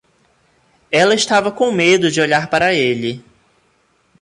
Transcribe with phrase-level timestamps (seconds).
[0.91, 3.23] Ela estava com medo de olhar para ele.